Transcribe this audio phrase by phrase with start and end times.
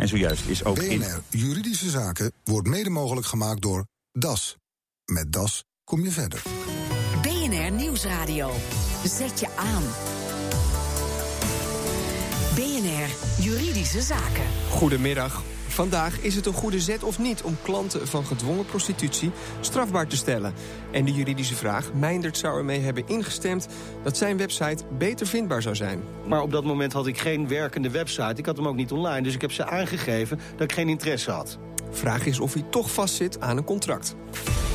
[0.00, 0.98] En zojuist is ook in...
[0.98, 4.56] BNR Juridische Zaken wordt mede mogelijk gemaakt door DAS.
[5.04, 6.42] Met DAS kom je verder.
[7.22, 8.50] BNR Nieuwsradio.
[9.04, 9.82] Zet je aan.
[12.54, 13.08] BNR
[13.44, 14.46] Juridische Zaken.
[14.70, 15.42] Goedemiddag.
[15.70, 19.30] Vandaag is het een goede zet of niet om klanten van gedwongen prostitutie
[19.60, 20.54] strafbaar te stellen.
[20.90, 23.68] En de juridische vraag, Meindert zou ermee hebben ingestemd
[24.02, 26.02] dat zijn website beter vindbaar zou zijn.
[26.26, 28.34] Maar op dat moment had ik geen werkende website.
[28.36, 31.30] Ik had hem ook niet online, dus ik heb ze aangegeven dat ik geen interesse
[31.30, 31.58] had.
[31.90, 34.14] Vraag is of hij toch vastzit aan een contract.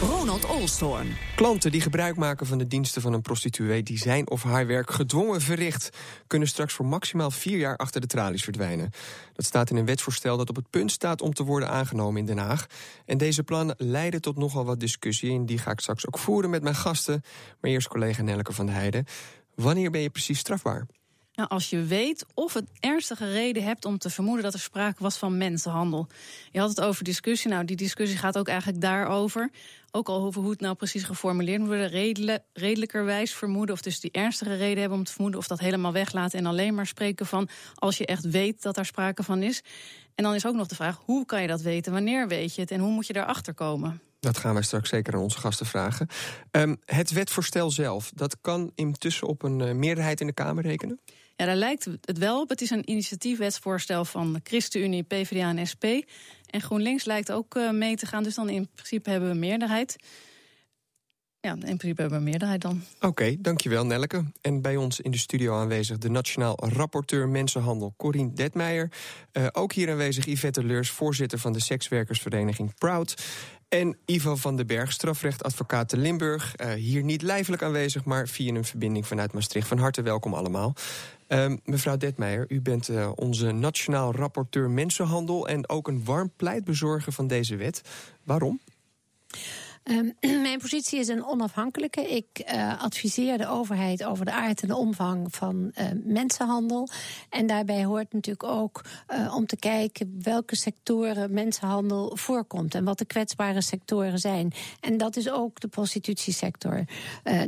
[0.01, 1.15] Ronald Olsthoorn.
[1.35, 4.91] Klanten die gebruik maken van de diensten van een prostituee die zijn of haar werk
[4.91, 5.89] gedwongen verricht,
[6.27, 8.89] kunnen straks voor maximaal vier jaar achter de tralies verdwijnen.
[9.33, 12.25] Dat staat in een wetsvoorstel dat op het punt staat om te worden aangenomen in
[12.25, 12.65] Den Haag.
[13.05, 16.49] En deze plannen leiden tot nogal wat discussie en die ga ik straks ook voeren
[16.49, 17.21] met mijn gasten.
[17.61, 19.05] Maar eerst collega Nelke van der Heijden.
[19.55, 20.87] Wanneer ben je precies strafbaar?
[21.35, 25.03] Nou, als je weet of het ernstige reden hebt om te vermoeden dat er sprake
[25.03, 26.07] was van mensenhandel.
[26.51, 27.51] Je had het over discussie.
[27.51, 29.49] Nou, die discussie gaat ook eigenlijk daarover.
[29.91, 31.87] Ook al over hoe het nou precies geformuleerd moet worden.
[31.87, 33.75] Redelijk, redelijkerwijs vermoeden.
[33.75, 35.39] Of dus die ernstige reden hebben om te vermoeden.
[35.39, 37.49] Of dat helemaal weglaten en alleen maar spreken van.
[37.75, 39.63] als je echt weet dat daar sprake van is.
[40.15, 41.91] En dan is ook nog de vraag: hoe kan je dat weten?
[41.91, 42.71] Wanneer weet je het?
[42.71, 44.01] En hoe moet je daarachter komen?
[44.19, 46.07] Dat gaan wij straks zeker aan onze gasten vragen.
[46.51, 50.99] Um, het wetvoorstel zelf, dat kan intussen op een uh, meerderheid in de Kamer rekenen?
[51.35, 52.49] Ja, daar lijkt het wel op.
[52.49, 55.85] Het is een initiatiefwetsvoorstel van de ChristenUnie, PvdA en SP.
[56.45, 58.23] En GroenLinks lijkt ook uh, mee te gaan.
[58.23, 59.95] Dus dan in principe hebben we meerderheid.
[61.45, 62.83] Ja, in principe hebben we meerderheid dan.
[62.99, 64.23] Oké, dankjewel Nelleke.
[64.41, 68.91] En bij ons in de studio aanwezig de Nationaal Rapporteur Mensenhandel Corine Detmeijer.
[69.33, 73.23] Uh, ook hier aanwezig Yvette Leurs, voorzitter van de sekswerkersvereniging Proud.
[73.69, 76.53] En Ivo van den Berg, strafrechtadvocaat te Limburg.
[76.61, 79.67] Uh, hier niet lijfelijk aanwezig, maar via een verbinding vanuit Maastricht.
[79.67, 80.73] Van harte welkom allemaal.
[81.29, 85.47] Uh, mevrouw Detmeijer, u bent uh, onze nationaal rapporteur mensenhandel...
[85.47, 87.81] en ook een warm pleitbezorger van deze wet.
[88.23, 88.59] Waarom?
[89.91, 92.01] Um, mijn positie is een onafhankelijke.
[92.01, 96.89] Ik uh, adviseer de overheid over de aard en de omvang van uh, mensenhandel.
[97.29, 102.97] En daarbij hoort natuurlijk ook uh, om te kijken welke sectoren mensenhandel voorkomt en wat
[102.97, 104.53] de kwetsbare sectoren zijn.
[104.79, 106.85] En dat is ook de prostitutiesector.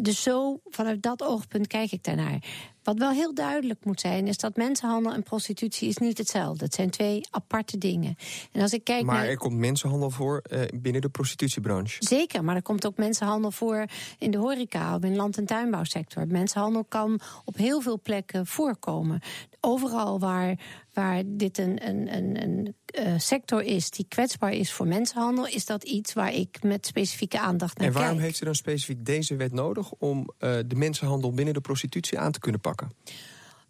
[0.01, 2.39] dus zo vanuit dat oogpunt kijk ik daarnaar.
[2.88, 6.66] Wat wel heel duidelijk moet zijn, is dat mensenhandel en prostitutie is niet hetzelfde.
[6.66, 8.16] Het zijn twee aparte dingen.
[8.52, 11.96] En als ik kijk maar er komt mensenhandel voor uh, binnen de prostitutiebranche.
[12.00, 13.86] Zeker, maar er komt ook mensenhandel voor
[14.20, 16.28] in de horeca of in land- en tuinbouwsector.
[16.28, 19.22] Mensenhandel kan op heel veel plekken voorkomen.
[19.59, 20.59] Overal waar
[20.97, 25.66] waar dit een, een, een, een uh, sector is die kwetsbaar is voor mensenhandel, is
[25.66, 27.94] dat iets waar ik met specifieke aandacht naar kijk.
[27.94, 28.28] En waarom kijk.
[28.28, 32.31] heeft u dan specifiek deze wet nodig om uh, de mensenhandel binnen de prostitutie aan
[32.31, 32.91] te kunnen pakken?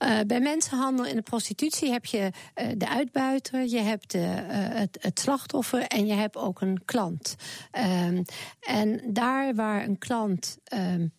[0.04, 4.48] Uh, bij mensenhandel in de prostitutie heb je uh, de uitbuiter, je hebt de, uh,
[4.52, 7.36] het, het, slachtoffer en je hebt ook een klant.
[8.06, 8.26] Um,
[8.60, 11.12] en daar waar een klant um,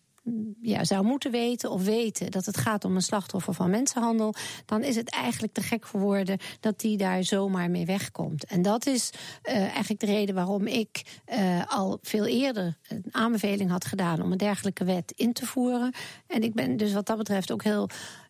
[0.61, 4.33] ja, zou moeten weten of weten dat het gaat om een slachtoffer van mensenhandel,
[4.65, 8.45] dan is het eigenlijk te gek voor woorden dat die daar zomaar mee wegkomt.
[8.45, 9.09] En dat is
[9.43, 14.31] uh, eigenlijk de reden waarom ik uh, al veel eerder een aanbeveling had gedaan om
[14.31, 15.93] een dergelijke wet in te voeren.
[16.27, 17.89] En ik ben dus wat dat betreft ook heel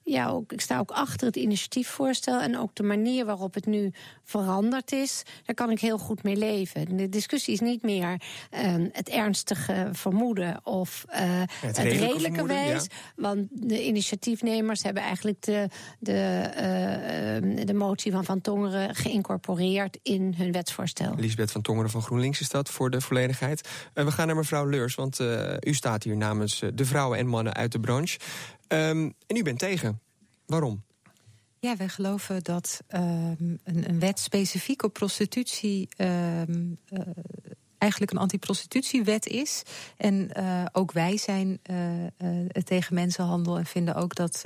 [0.10, 3.92] ja, ook, ik sta ook achter het initiatiefvoorstel en ook de manier waarop het nu
[4.24, 5.24] veranderd is.
[5.46, 6.98] Daar kan ik heel goed mee leven.
[6.98, 8.22] De discussie is niet meer
[8.52, 12.84] uh, het ernstige vermoeden of uh, het, het redelijke wijs.
[12.84, 12.90] Ja.
[13.16, 15.68] Want de initiatiefnemers hebben eigenlijk de,
[16.00, 16.44] de,
[17.60, 21.14] uh, de motie van Van Tongeren geïncorporeerd in hun wetsvoorstel.
[21.18, 23.70] Lisbeth van Tongeren van GroenLinks is dat voor de volledigheid.
[23.94, 25.20] we gaan naar mevrouw Leurs, want
[25.60, 28.20] u staat hier namens de vrouwen en mannen uit de branche.
[28.74, 30.00] Um, en u bent tegen.
[30.46, 30.84] Waarom?
[31.60, 37.00] Ja, wij geloven dat um, een, een, wet specifiek op prostitutie um, uh,
[37.78, 39.64] eigenlijk een antiprostitutiewet is.
[39.98, 44.46] En uh, ook wij zijn uh, tegen mensenhandel en vinden ook dat,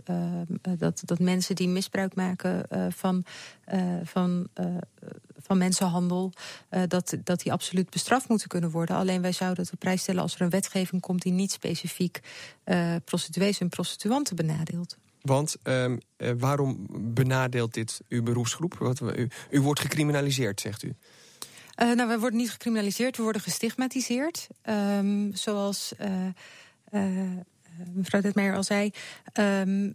[0.78, 3.24] dat, dat mensen die misbruik maken van,
[4.04, 4.48] van,
[5.46, 6.32] van mensenhandel,
[6.88, 8.96] dat, dat die absoluut bestraft moeten kunnen worden.
[8.96, 12.20] Alleen wij zouden het op prijs stellen als er een wetgeving komt die niet specifiek
[13.06, 14.98] prostituees en prostituanten benadeelt.
[15.22, 16.00] Want um,
[16.38, 18.76] waarom benadeelt dit uw beroepsgroep?
[18.78, 20.96] Wat, u, u wordt gecriminaliseerd, zegt u.
[21.82, 24.48] Uh, nou, we worden niet gecriminaliseerd, we worden gestigmatiseerd.
[24.70, 26.08] Um, zoals uh,
[26.92, 27.40] uh,
[27.94, 28.92] mevrouw Detmeijer al zei,
[29.40, 29.92] um,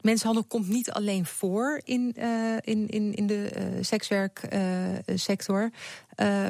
[0.00, 3.50] mensenhandel komt niet alleen voor in, uh, in, in, in de
[3.80, 5.70] sekswerksector.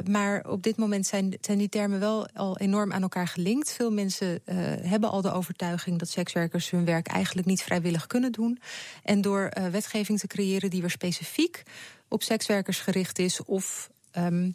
[0.09, 3.71] Maar op dit moment zijn, zijn die termen wel al enorm aan elkaar gelinkt.
[3.71, 4.41] Veel mensen
[4.81, 8.59] hebben al de overtuiging dat sekswerkers hun werk eigenlijk niet vrijwillig kunnen doen.
[9.03, 11.63] En door wetgeving te creëren die weer specifiek
[12.07, 14.47] op sekswerkers gericht is of uh,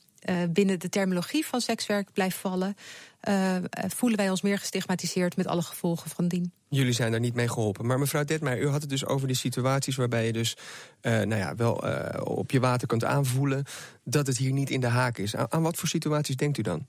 [0.48, 2.76] binnen de terminologie van sekswerk blijft vallen,
[3.28, 6.52] uh, voelen wij ons meer gestigmatiseerd met alle gevolgen van dien.
[6.68, 7.86] Jullie zijn daar niet mee geholpen.
[7.86, 10.56] Maar mevrouw Detmeijer, u had het dus over die situaties waarbij je dus
[11.02, 13.64] uh, nou ja, wel uh, op je water kunt aanvoelen
[14.04, 15.36] dat het hier niet in de haak is.
[15.36, 16.86] Aan, wat voor situaties denkt u dan?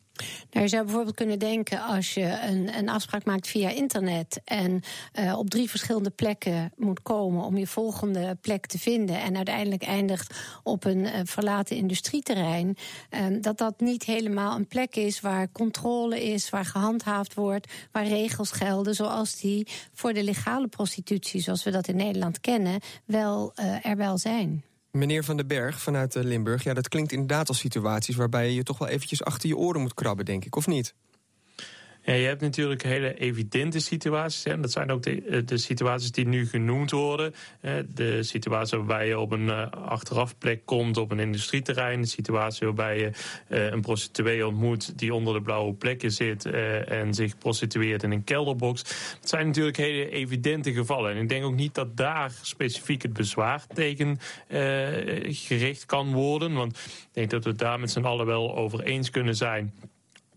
[0.51, 4.81] Nou, je zou bijvoorbeeld kunnen denken als je een, een afspraak maakt via internet en
[5.19, 9.83] uh, op drie verschillende plekken moet komen om je volgende plek te vinden en uiteindelijk
[9.83, 10.33] eindigt
[10.63, 12.77] op een verlaten industrieterrein,
[13.41, 18.51] dat dat niet helemaal een plek is waar controle is, waar gehandhaafd wordt, waar regels
[18.51, 23.85] gelden zoals die voor de legale prostitutie, zoals we dat in Nederland kennen, wel uh,
[23.85, 24.63] er wel zijn.
[24.91, 28.77] Meneer Van den Berg vanuit Limburg, ja, dat klinkt inderdaad als situaties waarbij je toch
[28.77, 30.93] wel eventjes achter je oren moet krabben, denk ik, of niet?
[32.07, 34.43] Ja, je hebt natuurlijk hele evidente situaties.
[34.43, 34.59] Hè.
[34.59, 37.33] Dat zijn ook de, eh, de, situaties die nu genoemd worden.
[37.93, 42.01] De situatie waarbij je op een uh, achterafplek komt op een industrieterrein.
[42.01, 43.11] De situatie waarbij je
[43.49, 46.45] uh, een prostituee ontmoet die onder de blauwe plekken zit
[46.85, 48.83] en zich prostitueert in een kelderbox.
[49.19, 51.11] Dat zijn natuurlijk hele evidente gevallen.
[51.11, 54.19] En ik denk ook niet dat daar specifiek het bezwaar tegen
[55.29, 56.53] gericht kan worden.
[56.53, 59.73] Want ik denk dat we het daar met z'n allen wel over eens kunnen zijn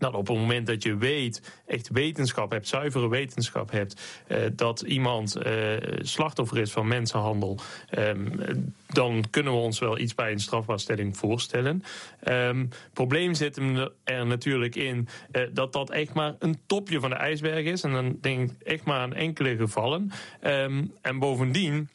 [0.01, 4.81] nou, op het moment dat je weet, echt wetenschap hebt, zuivere wetenschap hebt, uh, dat
[4.81, 5.53] iemand uh,
[6.01, 7.59] slachtoffer is van mensenhandel,
[7.97, 8.39] um,
[8.87, 11.83] dan kunnen we ons wel iets bij een strafbaarstelling voorstellen.
[12.23, 13.57] Um, probleem zit
[14.03, 17.83] er natuurlijk in uh, dat dat echt maar een topje van de ijsberg is.
[17.83, 20.11] En dan denk ik echt maar aan enkele gevallen.
[20.43, 21.89] Um, en bovendien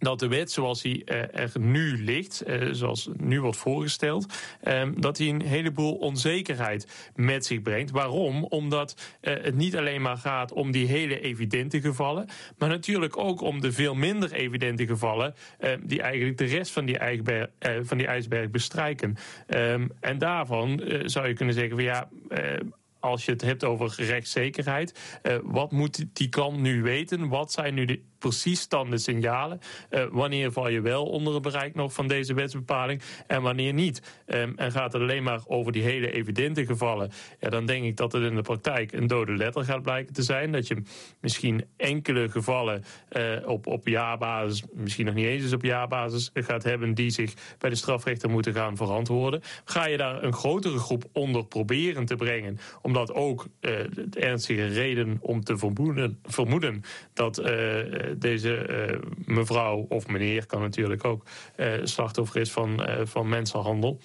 [0.00, 4.34] dat de wet zoals die er nu ligt, zoals nu wordt voorgesteld,
[4.96, 7.90] dat die een heleboel onzekerheid met zich brengt.
[7.90, 8.44] Waarom?
[8.44, 13.60] Omdat het niet alleen maar gaat om die hele evidente gevallen, maar natuurlijk ook om
[13.60, 15.34] de veel minder evidente gevallen
[15.82, 17.48] die eigenlijk de rest van die ijsberg,
[17.82, 19.16] van die ijsberg bestrijken.
[20.00, 22.08] En daarvan zou je kunnen zeggen van ja
[23.00, 25.20] als je het hebt over rechtszekerheid.
[25.22, 27.28] Uh, wat moet die klant nu weten?
[27.28, 29.60] Wat zijn nu de precies dan de signalen?
[29.90, 34.02] Uh, wanneer val je wel onder het bereik nog van deze wetsbepaling en wanneer niet?
[34.26, 37.10] Um, en gaat het alleen maar over die hele evidente gevallen?
[37.40, 40.22] Ja, dan denk ik dat het in de praktijk een dode letter gaat blijken te
[40.22, 40.52] zijn.
[40.52, 40.82] Dat je
[41.20, 46.94] misschien enkele gevallen uh, op, op jaarbasis, misschien nog niet eens op jaarbasis, gaat hebben
[46.94, 49.42] die zich bij de strafrechter moeten gaan verantwoorden.
[49.64, 54.66] Ga je daar een grotere groep onder proberen te brengen, omdat ook uh, de ernstige
[54.66, 56.82] reden om te vermoeden, vermoeden
[57.12, 57.38] dat
[58.18, 61.26] deze uh, mevrouw of meneer kan natuurlijk ook
[61.56, 63.98] uh, slachtoffer is van, uh, van mensenhandel.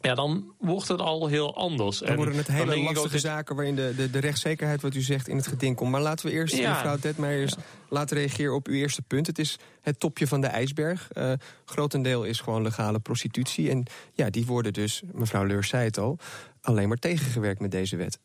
[0.00, 1.98] Ja, dan wordt het al heel anders.
[1.98, 3.20] Dan worden het hele lastige dit...
[3.20, 5.90] zaken waarin de, de, de rechtszekerheid, wat u zegt, in het geding komt.
[5.90, 6.72] Maar laten we eerst ja.
[6.72, 7.62] mevrouw Detmeijers ja.
[7.88, 9.26] laten reageren op uw eerste punt.
[9.26, 11.08] Het is het topje van de ijsberg.
[11.12, 11.32] Uh,
[11.64, 13.70] grotendeel is gewoon legale prostitutie.
[13.70, 16.18] En ja, die worden dus, mevrouw Leurs zei het al,
[16.60, 18.18] alleen maar tegengewerkt met deze wet.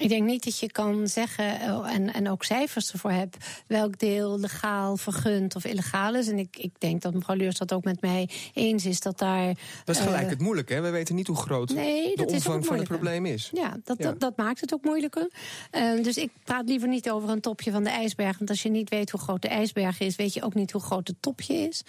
[0.00, 3.36] Ik denk niet dat je kan zeggen, en, en ook cijfers ervoor hebt,
[3.66, 6.28] welk deel legaal, vergund of illegaal is.
[6.28, 9.54] En ik, ik denk dat mevrouw Leurs dat ook met mij eens is dat daar.
[9.84, 10.80] Dat is gelijk uh, het moeilijke, hè?
[10.80, 13.50] We weten niet hoe groot nee, de omvang van het probleem is.
[13.52, 14.04] Ja, dat, ja.
[14.04, 15.30] Dat, dat, maakt het ook moeilijker.
[15.72, 18.38] Uh, dus ik praat liever niet over een topje van de ijsberg.
[18.38, 20.82] Want als je niet weet hoe groot de ijsberg is, weet je ook niet hoe
[20.82, 21.82] groot het topje is.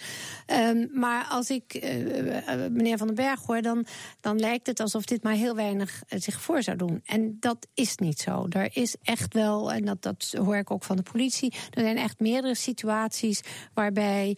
[0.46, 1.82] Um, maar als ik uh,
[2.70, 3.86] meneer Van den Berg hoor, dan,
[4.20, 7.00] dan lijkt het alsof dit maar heel weinig zich voor zou doen.
[7.04, 8.46] En dat is niet zo.
[8.48, 11.96] Er is echt wel, en dat, dat hoor ik ook van de politie, er zijn
[11.96, 13.40] echt meerdere situaties
[13.74, 14.36] waarbij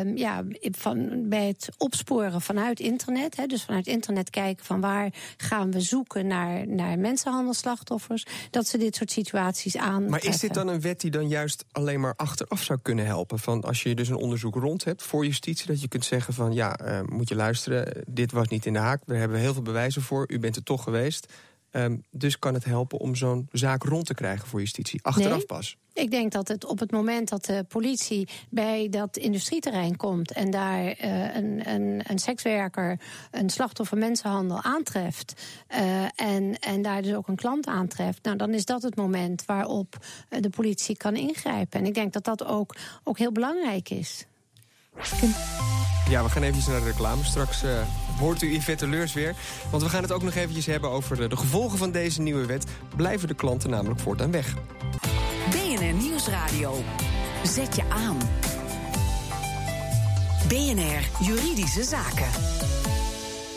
[0.00, 5.12] um, ja, van, bij het opsporen vanuit internet, hè, dus vanuit internet kijken van waar
[5.36, 10.08] gaan we zoeken naar, naar mensenhandelslachtoffers, dat ze dit soort situaties aan.
[10.08, 13.38] Maar is dit dan een wet die dan juist alleen maar achteraf zou kunnen helpen?
[13.38, 16.52] Van als je dus een onderzoek rond hebt voor justitie, dat je kunt zeggen van
[16.52, 19.62] ja, uh, moet je luisteren, dit was niet in de haak, we hebben heel veel
[19.62, 21.32] bewijzen voor, u bent er toch geweest.
[21.72, 25.02] Um, dus kan het helpen om zo'n zaak rond te krijgen voor justitie.
[25.02, 25.76] Achteraf nee, pas.
[25.92, 30.50] Ik denk dat het op het moment dat de politie bij dat industrieterrein komt en
[30.50, 33.00] daar uh, een, een, een sekswerker,
[33.30, 35.42] een slachtoffer mensenhandel aantreft.
[35.70, 38.24] Uh, en, en daar dus ook een klant aantreft.
[38.24, 39.96] Nou, dan is dat het moment waarop
[40.28, 41.80] de politie kan ingrijpen.
[41.80, 44.26] En ik denk dat dat ook, ook heel belangrijk is.
[46.08, 47.24] Ja, we gaan even naar de reclame.
[47.24, 47.70] Straks uh,
[48.18, 49.34] hoort u Yvette Leurs weer.
[49.70, 52.46] Want we gaan het ook nog eventjes hebben over de, de gevolgen van deze nieuwe
[52.46, 52.64] wet.
[52.96, 54.54] Blijven de klanten namelijk voortaan weg.
[55.50, 56.74] BNR Nieuwsradio.
[57.44, 58.18] Zet je aan.
[60.48, 62.30] BNR Juridische Zaken.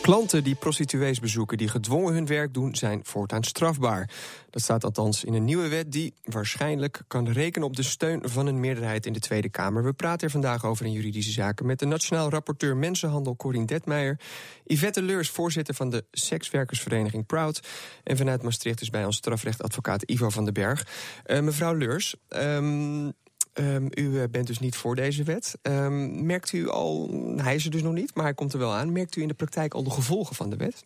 [0.06, 4.10] Klanten die prostituees bezoeken die gedwongen hun werk doen, zijn voortaan strafbaar.
[4.50, 8.46] Dat staat althans in een nieuwe wet die waarschijnlijk kan rekenen op de steun van
[8.46, 9.84] een meerderheid in de Tweede Kamer.
[9.84, 14.20] We praten er vandaag over in juridische zaken met de Nationaal Rapporteur Mensenhandel Corien Detmeijer,
[14.64, 17.60] Yvette Leurs, voorzitter van de sekswerkersvereniging Proud.
[18.02, 20.86] En vanuit Maastricht is bij ons strafrechtadvocaat Ivo van den Berg.
[21.26, 23.12] Uh, mevrouw Leurs, um,
[23.58, 25.58] Um, u eh, bent dus niet voor deze wet.
[25.62, 28.72] Um, merkt u al, hij is er dus nog niet, maar hij komt er wel
[28.72, 28.92] aan.
[28.92, 30.84] Merkt u in de praktijk al de gevolgen van de wet?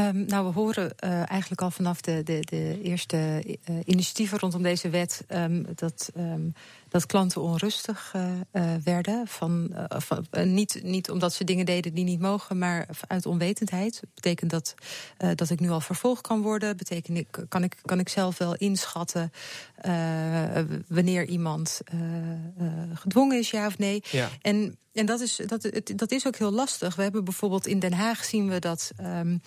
[0.00, 4.62] Um, nou, we horen uh, eigenlijk al vanaf de, de, de eerste uh, initiatieven rondom
[4.62, 6.52] deze wet um, dat, um,
[6.88, 9.26] dat klanten onrustig uh, werden.
[9.26, 14.00] Van, van niet, niet omdat ze dingen deden die niet mogen, maar uit onwetendheid.
[14.14, 14.74] Betekent dat
[15.34, 16.76] dat ik nu al vervolgd kan worden?
[16.76, 19.32] Betekent ik, kan, ik, kan ik zelf wel inschatten
[20.88, 21.80] wanneer iemand
[22.94, 24.02] gedwongen is, ja of nee?
[24.10, 24.28] Ja.
[24.42, 26.96] En en dat is, dat, dat is ook heel lastig.
[26.96, 29.40] We hebben bijvoorbeeld in Den Haag zien we dat um,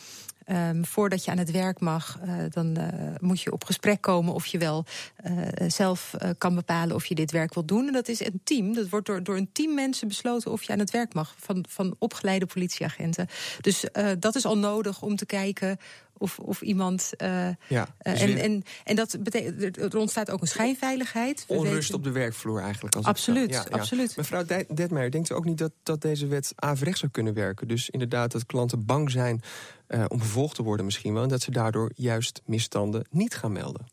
[0.48, 2.88] um, voordat je aan het werk mag, uh, dan uh,
[3.20, 4.86] moet je op gesprek komen of je wel
[5.26, 7.88] uh, zelf kan bepalen of je dit werk wil doen.
[7.88, 8.74] En dat is een team.
[8.74, 11.36] Dat wordt door, door een team mensen besloten of je aan het werk mag.
[11.38, 13.28] Van, van opgeleide politieagenten.
[13.62, 13.86] Dus
[14.20, 15.78] dat is al nodig om te kijken
[16.24, 17.12] of, of iemand.
[17.18, 21.46] Uh, ja, dus en, en, en dat betekent, er ontstaat ook een schijnveiligheid.
[21.48, 21.96] Onrust weten...
[21.96, 22.96] op de werkvloer eigenlijk.
[22.96, 24.16] Als absoluut, ja, absoluut.
[24.16, 27.68] Mevrouw Detmeijer, denkt u ook niet dat, dat deze wet averechts zou kunnen werken?
[27.68, 29.42] Dus inderdaad dat klanten bang zijn
[29.88, 31.24] uh, om vervolgd te worden misschien wel...
[31.24, 33.88] en dat ze daardoor juist misstanden niet gaan melden?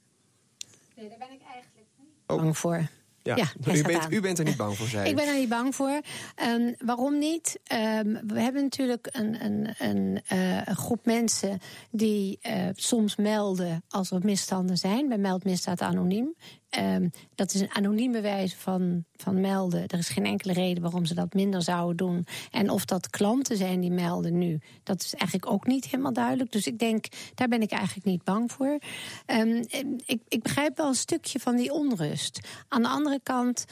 [0.96, 2.36] Nee, daar ben ik eigenlijk niet oh.
[2.36, 2.88] bang voor.
[3.22, 5.48] Ja, ja u, bent, u, bent, er niet bang voor, zei Ik ben er niet
[5.48, 6.00] bang voor.
[6.48, 7.60] Um, waarom niet?
[7.72, 11.58] Um, we hebben natuurlijk een, een, een, uh, een groep mensen
[11.90, 15.08] die uh, soms melden als er misstanden zijn.
[15.08, 16.34] Bij meldmisdaad anoniem.
[16.78, 19.86] Um, dat is een anonieme wijze van, van melden.
[19.86, 22.26] Er is geen enkele reden waarom ze dat minder zouden doen.
[22.50, 26.52] En of dat klanten zijn die melden nu, dat is eigenlijk ook niet helemaal duidelijk.
[26.52, 28.78] Dus ik denk, daar ben ik eigenlijk niet bang voor.
[29.26, 29.64] Um,
[30.06, 32.40] ik, ik begrijp wel een stukje van die onrust.
[32.68, 33.64] Aan de andere kant,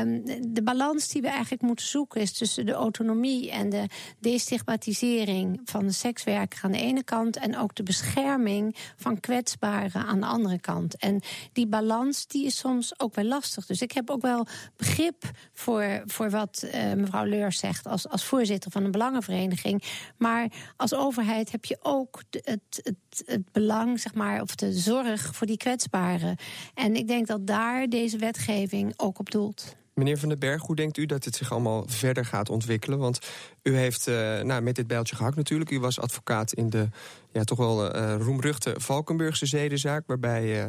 [0.00, 3.86] um, de balans die we eigenlijk moeten zoeken is tussen de autonomie en de
[4.18, 10.20] destigmatisering van de sekswerker aan de ene kant en ook de bescherming van kwetsbaren aan
[10.20, 10.96] de andere kant.
[10.96, 11.20] En
[11.52, 13.66] die balans die is soms ook wel lastig.
[13.66, 14.46] Dus ik heb ook wel
[14.76, 19.82] begrip voor, voor wat uh, mevrouw Leurs zegt als, als voorzitter van een belangenvereniging.
[20.16, 25.34] Maar als overheid heb je ook het, het, het belang, zeg maar, of de zorg
[25.34, 26.36] voor die kwetsbaren.
[26.74, 29.76] En ik denk dat daar deze wetgeving ook op doelt.
[29.94, 32.98] Meneer Van den Berg, hoe denkt u dat het zich allemaal verder gaat ontwikkelen?
[32.98, 33.18] Want
[33.62, 35.70] u heeft uh, nou, met dit bijltje gehakt natuurlijk.
[35.70, 36.88] U was advocaat in de
[37.32, 40.06] ja, toch wel uh, roemruchte Valkenburgse zedenzaak.
[40.06, 40.64] Waarbij uh,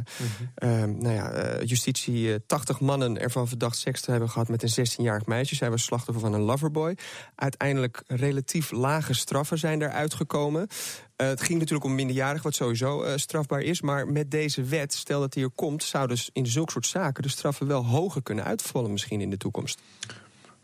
[0.60, 0.94] mm-hmm.
[0.94, 5.26] uh, nou ja, justitie 80 mannen ervan verdacht seks te hebben gehad met een 16-jarig
[5.26, 5.56] meisje.
[5.56, 6.98] Zij was slachtoffer van een loverboy.
[7.36, 10.14] Uiteindelijk relatief lage straffen zijn daaruit
[11.16, 11.38] gekomen.
[11.38, 13.82] het ging natuurlijk om minderjarig, wat sowieso strafbaar is.
[13.82, 17.24] Maar met deze wet, stel dat die er komt, zouden dus in zulke soort zaken
[17.24, 19.82] de straffen wel hoger kunnen uitvallen misschien in de toekomst.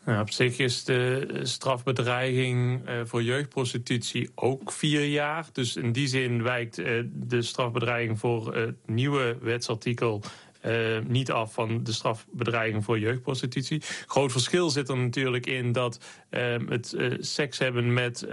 [0.05, 5.45] Op zich is de strafbedreiging uh, voor jeugdprostitutie ook vier jaar.
[5.51, 6.75] Dus in die zin wijkt
[7.13, 10.21] de strafbedreiging voor het nieuwe wetsartikel
[10.65, 13.81] uh, niet af van de strafbedreiging voor jeugdprostitutie.
[14.05, 15.99] Groot verschil zit er natuurlijk in dat
[16.29, 18.25] uh, het uh, seks hebben met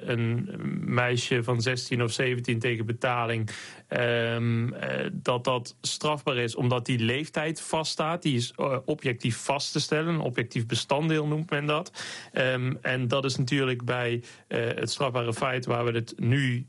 [0.00, 0.50] een
[0.84, 3.50] meisje van 16 of 17 tegen betaling,
[3.88, 4.74] um,
[5.12, 8.22] dat dat strafbaar is omdat die leeftijd vaststaat.
[8.22, 12.04] Die is objectief vast te stellen, een objectief bestanddeel noemt men dat.
[12.32, 16.66] Um, en dat is natuurlijk bij het strafbare feit waar we het nu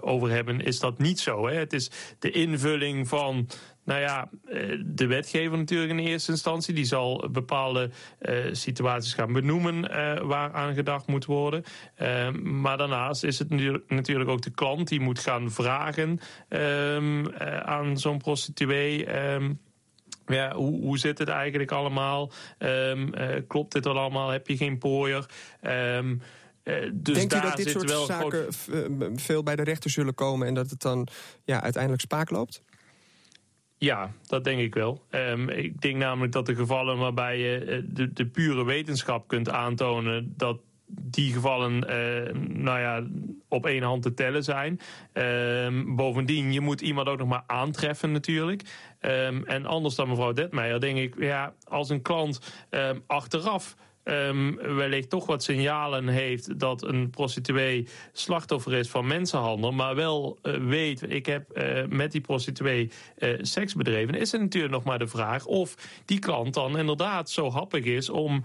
[0.00, 1.46] over hebben, is dat niet zo.
[1.46, 1.54] Hè?
[1.54, 3.48] Het is de invulling van
[3.88, 6.74] nou ja, eh, de wetgever natuurlijk in eerste instantie.
[6.74, 7.90] Die zal bepaalde
[8.20, 11.64] uh, situaties gaan benoemen uh, waar aan gedacht moet worden.
[12.02, 13.50] Uh, maar daarnaast is het
[13.88, 19.18] natuurlijk ook de klant die moet gaan vragen um, aan zo'n prostituee.
[19.32, 19.60] Um,
[20.26, 22.32] ja, hoe, hoe zit het eigenlijk allemaal?
[22.58, 23.10] Um,
[23.46, 24.28] klopt dit al allemaal?
[24.28, 25.26] Heb je geen pooier?
[25.62, 26.22] Um,
[26.92, 29.20] dus Denkt u dat dit soort zaken groot...
[29.20, 31.08] veel bij de rechter zullen komen en dat het dan
[31.44, 32.62] ja, uiteindelijk spaak loopt?
[33.78, 35.04] Ja, dat denk ik wel.
[35.10, 40.34] Um, ik denk namelijk dat de gevallen waarbij je eh, de, pure wetenschap kunt aantonen
[40.36, 40.58] dat
[40.90, 43.06] die gevallen uh, nou ja,
[43.48, 44.80] op één hand te tellen zijn.
[45.12, 48.62] Um, bovendien, je moet iemand ook nog maar aantreffen natuurlijk.
[49.00, 52.66] Um, en anders dan mevrouw Detmeijer denk ik, ja, als een klant
[53.06, 53.76] achteraf
[54.08, 60.38] um, wellicht toch wat signalen heeft dat een prostituee slachtoffer is van mensenhandel, maar wel
[60.42, 64.84] uh, weet, ik heb uh, met die prostituee uh, seks bedreven, is het natuurlijk nog
[64.84, 65.74] maar de vraag of
[66.04, 68.44] die klant dan inderdaad zo happig is om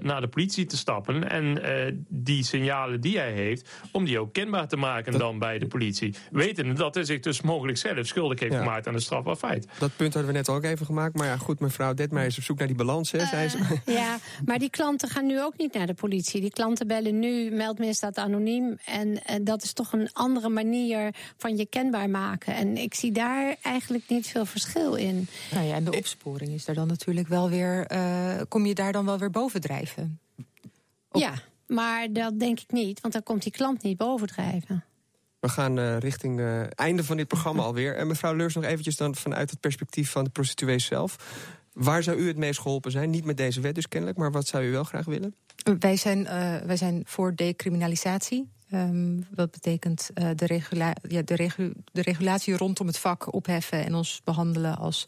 [0.00, 1.60] naar de politie te stappen en
[2.08, 6.14] die signalen die hij heeft, om die ook kenbaar te maken dan bij de politie.
[6.30, 8.58] Wetende dat hij zich dus mogelijk zelf schuldig heeft ja.
[8.58, 9.68] gemaakt aan een strafbaar feit.
[9.78, 12.44] Dat punt hadden we net ook even gemaakt, maar ja goed, mevrouw Detmeijer is op
[12.44, 13.58] zoek naar die balans, hè, zei ze.
[13.86, 14.70] Ja, maar die
[15.02, 16.40] klanten gaan nu ook niet naar de politie.
[16.40, 18.78] Die klanten bellen nu, meldmisdaad anoniem.
[18.84, 22.54] En, en dat is toch een andere manier van je kenbaar maken.
[22.54, 25.28] En ik zie daar eigenlijk niet veel verschil in.
[25.52, 27.92] Nou ja, en de opsporing is daar dan natuurlijk wel weer.
[27.92, 30.20] Uh, kom je daar dan wel weer bovendrijven?
[31.10, 31.20] Op...
[31.20, 31.32] Ja,
[31.66, 34.84] maar dat denk ik niet, want dan komt die klant niet bovendrijven.
[35.40, 37.96] We gaan uh, richting het uh, einde van dit programma alweer.
[37.96, 41.16] En mevrouw Leurs, nog eventjes dan vanuit het perspectief van de prostituees zelf.
[41.72, 43.10] Waar zou u het meest geholpen zijn?
[43.10, 45.34] Niet met deze wet dus kennelijk, maar wat zou u wel graag willen?
[45.78, 48.50] Wij zijn, uh, wij zijn voor decriminalisatie.
[48.74, 50.60] Um, wat betekent uh, de,
[51.08, 55.06] ja, de, regu de regulatie rondom het vak opheffen en ons behandelen als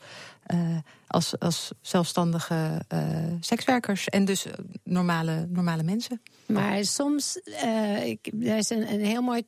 [1.15, 3.01] als, als zelfstandige uh,
[3.41, 4.47] sekswerkers en dus
[4.85, 6.23] normale, normale mensen.
[6.47, 8.07] Maar soms, uh,
[8.57, 9.43] is een, een heel mooi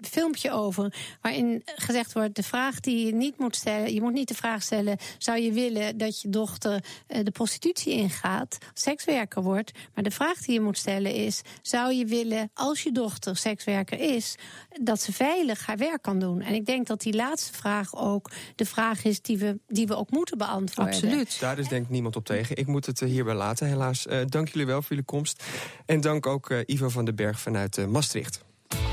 [0.00, 4.28] filmpje over, waarin gezegd wordt: de vraag die je niet moet stellen, je moet niet
[4.28, 9.72] de vraag stellen: zou je willen dat je dochter de prostitutie ingaat, sekswerker wordt?
[9.94, 14.00] Maar de vraag die je moet stellen is: zou je willen, als je dochter sekswerker
[14.00, 14.36] is,
[14.82, 16.40] dat ze veilig haar werk kan doen?
[16.40, 19.96] En ik denk dat die laatste vraag ook de vraag is die we, die we
[19.96, 20.94] ook moeten beantwoorden.
[20.94, 21.40] Absoluut.
[21.40, 22.56] Daar is denk ik niemand op tegen.
[22.56, 24.06] Ik moet het eh, hierbij laten, helaas.
[24.06, 25.44] Uh, dank jullie wel voor jullie komst.
[25.86, 28.44] En dank ook uh, Ivo van den Berg vanuit uh, Maastricht.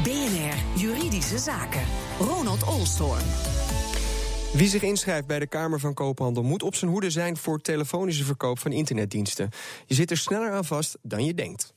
[0.04, 1.84] BNR Juridische Zaken.
[2.20, 3.24] Ronald Olstorm.
[4.54, 8.24] Wie zich inschrijft bij de Kamer van Koophandel moet op zijn hoede zijn voor telefonische
[8.24, 9.50] verkoop van internetdiensten.
[9.86, 11.74] Je zit er sneller aan vast dan je denkt.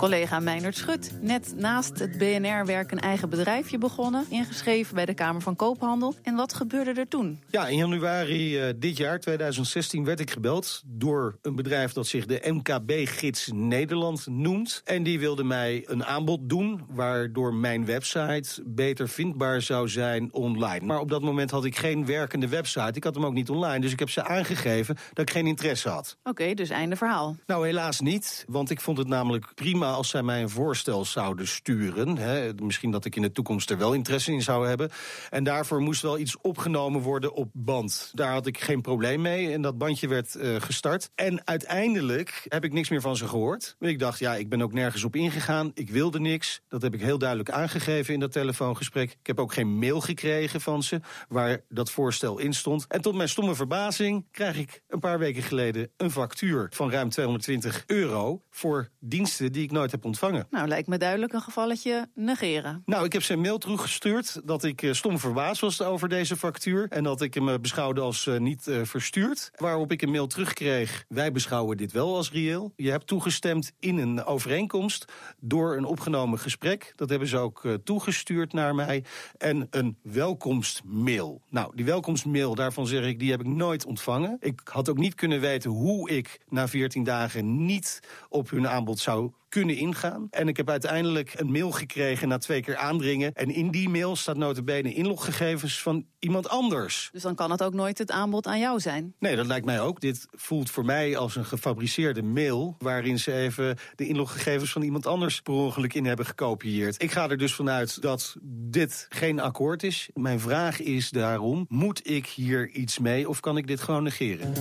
[0.00, 5.42] Collega Meijnerd Schut, net naast het BNR-werk een eigen bedrijfje begonnen, ingeschreven bij de Kamer
[5.42, 6.14] van Koophandel.
[6.22, 7.40] En wat gebeurde er toen?
[7.50, 12.26] Ja, in januari uh, dit jaar, 2016, werd ik gebeld door een bedrijf dat zich
[12.26, 14.80] de MKB-gids Nederland noemt.
[14.84, 20.86] En die wilde mij een aanbod doen, waardoor mijn website beter vindbaar zou zijn online.
[20.86, 22.92] Maar op dat moment had ik geen werkende website.
[22.94, 25.88] Ik had hem ook niet online, dus ik heb ze aangegeven dat ik geen interesse
[25.88, 26.16] had.
[26.18, 27.36] Oké, okay, dus einde verhaal.
[27.46, 31.48] Nou, helaas niet, want ik vond het namelijk prima als zij mij een voorstel zouden
[31.48, 32.16] sturen.
[32.16, 34.90] Hè, misschien dat ik in de toekomst er wel interesse in zou hebben.
[35.30, 38.10] En daarvoor moest wel iets opgenomen worden op band.
[38.14, 41.10] Daar had ik geen probleem mee en dat bandje werd uh, gestart.
[41.14, 43.76] En uiteindelijk heb ik niks meer van ze gehoord.
[43.80, 45.70] Ik dacht, ja, ik ben ook nergens op ingegaan.
[45.74, 46.60] Ik wilde niks.
[46.68, 49.10] Dat heb ik heel duidelijk aangegeven in dat telefoongesprek.
[49.10, 52.86] Ik heb ook geen mail gekregen van ze waar dat voorstel in stond.
[52.86, 57.08] En tot mijn stomme verbazing krijg ik een paar weken geleden een factuur van ruim
[57.08, 60.46] 220 euro voor diensten die ik nooit heb ontvangen.
[60.50, 62.82] Nou, lijkt me duidelijk een gevalletje negeren.
[62.86, 66.86] Nou, ik heb zijn mail teruggestuurd dat ik uh, stom verbaasd was over deze factuur.
[66.88, 69.50] En dat ik hem uh, beschouwde als uh, niet verstuurd.
[69.56, 71.04] Waarop ik een mail terugkreeg.
[71.08, 72.72] Wij beschouwen dit wel als reëel.
[72.76, 75.04] Je hebt toegestemd in een overeenkomst
[75.38, 76.92] door een opgenomen gesprek.
[76.96, 79.04] Dat hebben ze ook toegestuurd naar mij.
[79.38, 81.40] En een welkomstmail.
[81.48, 84.36] Nou, die welkomstmail, daarvan zeg ik, die heb ik nooit ontvangen.
[84.40, 88.98] Ik had ook niet kunnen weten hoe ik na 14 dagen niet op hun aanbod
[88.98, 90.26] zou kunnen ingaan.
[90.30, 93.32] En ik heb uiteindelijk een mail gekregen na twee keer aandringen.
[93.32, 97.08] En in die mail staat notabene inloggegevens van iemand anders.
[97.12, 99.14] Dus dan kan het ook nooit het aanbod aan jou zijn?
[99.18, 100.00] Nee, dat lijkt mij ook.
[100.00, 102.76] Dit voelt voor mij als een gefabriceerde mail...
[102.78, 107.02] waarin ze even de inloggegevens van iemand anders per ongeluk in hebben gekopieerd.
[107.02, 110.08] Ik ga er dus vanuit dat dit geen akkoord is.
[110.14, 114.52] Mijn vraag is daarom, moet ik hier iets mee of kan ik dit gewoon negeren?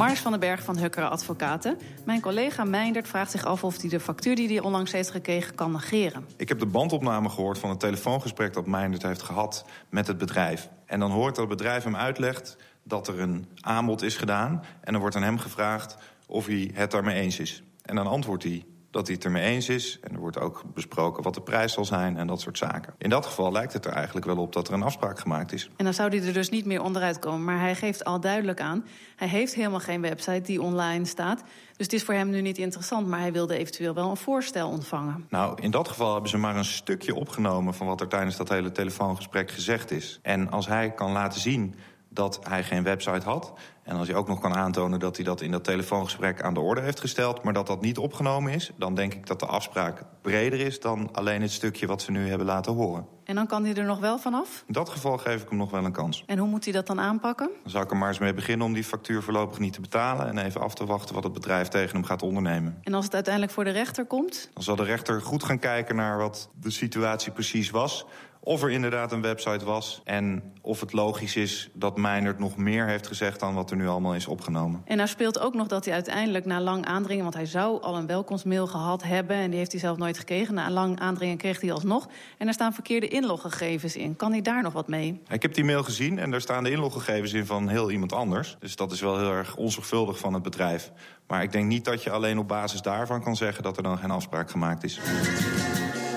[0.00, 1.78] Mars van den Berg van Hukkeren Advocaten.
[2.04, 5.54] Mijn collega Meindert vraagt zich af of hij de factuur die hij onlangs heeft gekregen
[5.54, 6.26] kan negeren.
[6.36, 10.68] Ik heb de bandopname gehoord van het telefoongesprek dat Meindert heeft gehad met het bedrijf.
[10.86, 14.62] En dan hoort dat het bedrijf hem uitlegt dat er een aanbod is gedaan.
[14.80, 17.62] En dan wordt aan hem gevraagd of hij het daarmee eens is.
[17.82, 19.98] En dan antwoordt hij dat hij het ermee eens is.
[20.00, 22.94] En er wordt ook besproken wat de prijs zal zijn en dat soort zaken.
[22.98, 25.70] In dat geval lijkt het er eigenlijk wel op dat er een afspraak gemaakt is.
[25.76, 27.44] En dan zou hij er dus niet meer onderuit komen.
[27.44, 28.84] Maar hij geeft al duidelijk aan,
[29.16, 31.42] hij heeft helemaal geen website die online staat.
[31.76, 34.68] Dus het is voor hem nu niet interessant, maar hij wilde eventueel wel een voorstel
[34.68, 35.26] ontvangen.
[35.28, 38.48] Nou, in dat geval hebben ze maar een stukje opgenomen van wat er tijdens dat
[38.48, 40.18] hele telefoongesprek gezegd is.
[40.22, 41.74] En als hij kan laten zien
[42.08, 43.52] dat hij geen website had.
[43.90, 46.60] En als hij ook nog kan aantonen dat hij dat in dat telefoongesprek aan de
[46.60, 50.02] orde heeft gesteld, maar dat dat niet opgenomen is, dan denk ik dat de afspraak
[50.22, 53.06] breder is dan alleen het stukje wat ze nu hebben laten horen.
[53.24, 54.64] En dan kan hij er nog wel vanaf?
[54.66, 56.24] In dat geval geef ik hem nog wel een kans.
[56.26, 57.50] En hoe moet hij dat dan aanpakken?
[57.62, 60.26] Dan zou ik er maar eens mee beginnen om die factuur voorlopig niet te betalen
[60.26, 62.78] en even af te wachten wat het bedrijf tegen hem gaat ondernemen.
[62.82, 64.50] En als het uiteindelijk voor de rechter komt?
[64.54, 68.06] Dan zal de rechter goed gaan kijken naar wat de situatie precies was
[68.40, 72.86] of er inderdaad een website was en of het logisch is dat Meinert nog meer
[72.86, 74.82] heeft gezegd dan wat er nu allemaal is opgenomen.
[74.84, 77.96] En nou speelt ook nog dat hij uiteindelijk na lang aandringen, want hij zou al
[77.96, 80.54] een welkomstmail gehad hebben en die heeft hij zelf nooit gekregen.
[80.54, 82.08] Na lang aandringen kreeg hij alsnog.
[82.38, 84.16] En daar staan verkeerde inloggegevens in.
[84.16, 85.20] Kan hij daar nog wat mee?
[85.28, 88.56] Ik heb die mail gezien en daar staan de inloggegevens in van heel iemand anders.
[88.60, 90.92] Dus dat is wel heel erg onzorgvuldig van het bedrijf.
[91.26, 93.98] Maar ik denk niet dat je alleen op basis daarvan kan zeggen dat er dan
[93.98, 95.00] geen afspraak gemaakt is.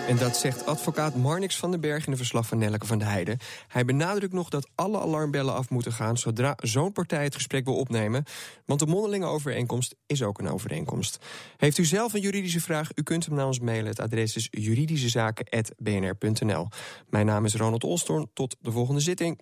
[0.08, 3.06] En dat zegt advocaat Marnix van den Berg in een verslag van Nelleke van de
[3.06, 3.38] Heijden.
[3.68, 7.76] Hij benadrukt nog dat alle alarmbellen af moeten gaan zodra zo'n partij het gesprek wil
[7.76, 8.24] opnemen.
[8.66, 11.20] Want de mondelinge overeenkomst is ook een overeenkomst.
[11.58, 12.90] Heeft u zelf een juridische vraag?
[12.96, 13.90] U kunt hem naar ons mailen.
[13.90, 16.68] Het adres is juridischezaken.bnr.nl.
[17.10, 18.30] Mijn naam is Ronald Olstorn.
[18.34, 19.40] Tot de volgende zitting.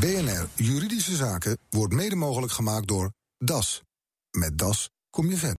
[0.00, 3.82] BNR Juridische Zaken wordt mede mogelijk gemaakt door DAS.
[4.30, 5.48] Met DAS kom je vet.